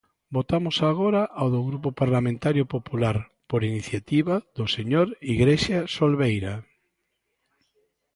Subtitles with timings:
[0.37, 3.17] Votamos agora a do Grupo Parlamentario Popular
[3.49, 6.55] por iniciativa do señor Igrexa Solbeira.